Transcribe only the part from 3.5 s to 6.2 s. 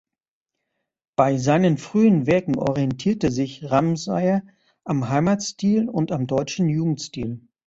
Ramseyer am Heimatstil und